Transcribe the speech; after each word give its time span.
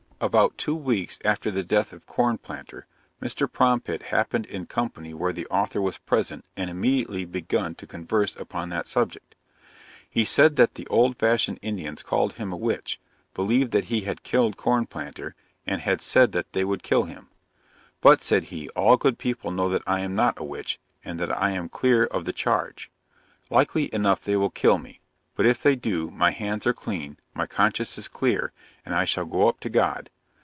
About 0.23 0.55
two 0.55 0.75
weeks 0.75 1.17
after 1.25 1.49
the 1.49 1.63
death 1.63 1.91
of 1.91 2.05
Corn 2.05 2.37
Planter, 2.37 2.85
Mr. 3.19 3.51
Prompit 3.51 4.03
happened 4.13 4.45
in 4.45 4.67
company 4.67 5.15
where 5.15 5.33
the 5.33 5.47
author 5.47 5.81
was 5.81 5.97
present, 5.97 6.45
and 6.55 6.69
immediately 6.69 7.25
begun 7.25 7.73
to 7.73 7.87
converse 7.87 8.35
upon 8.35 8.69
that 8.69 8.85
subject. 8.85 9.33
He 10.07 10.23
said 10.23 10.57
that 10.57 10.75
the 10.75 10.85
old 10.89 11.17
fashioned 11.17 11.57
Indians 11.63 12.03
called 12.03 12.33
him 12.33 12.53
a 12.53 12.55
witch 12.55 13.01
believed 13.33 13.71
that 13.71 13.85
he 13.85 14.01
had 14.01 14.21
killed 14.21 14.57
Corn 14.57 14.85
Planter, 14.85 15.33
and 15.65 15.81
had 15.81 16.03
said 16.03 16.33
that 16.33 16.53
they 16.53 16.63
would 16.63 16.83
kill 16.83 17.05
him. 17.05 17.29
But, 17.99 18.21
said 18.21 18.45
he, 18.53 18.69
all 18.75 18.97
good 18.97 19.17
people 19.17 19.49
know 19.49 19.69
that 19.69 19.81
I 19.87 20.01
am 20.01 20.13
not 20.13 20.37
a 20.37 20.43
witch, 20.43 20.79
and 21.03 21.19
that 21.19 21.35
I 21.35 21.49
am 21.49 21.67
clear 21.67 22.03
of 22.05 22.25
the 22.25 22.31
charge. 22.31 22.91
Likely 23.49 23.91
enough 23.91 24.21
they 24.23 24.37
will 24.37 24.51
kill 24.51 24.77
me; 24.77 24.99
but 25.33 25.45
if 25.47 25.63
they 25.63 25.75
do, 25.75 26.11
my 26.11 26.29
hands 26.29 26.67
are 26.67 26.73
clean, 26.73 27.17
my 27.33 27.47
conscience 27.47 27.97
is 27.97 28.07
clear, 28.09 28.51
and 28.85 28.93
I 28.93 29.05
shall 29.05 29.25
go 29.25 29.47
up 29.47 29.59
to 29.61 29.69
God. 29.69 30.09